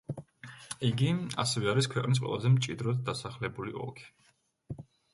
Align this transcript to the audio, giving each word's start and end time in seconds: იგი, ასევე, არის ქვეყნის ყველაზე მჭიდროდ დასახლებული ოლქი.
იგი, 0.89 1.09
ასევე, 1.43 1.69
არის 1.75 1.91
ქვეყნის 1.97 2.23
ყველაზე 2.25 2.55
მჭიდროდ 2.57 3.07
დასახლებული 3.13 3.79
ოლქი. 3.87 4.13